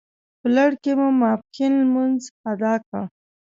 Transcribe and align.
په 0.39 0.47
لړ 0.55 0.71
کې 0.83 0.91
مو 0.99 1.07
ماپښین 1.21 1.71
لمونځ 1.81 2.21
اداء 2.51 2.77
کړ. 2.87 3.03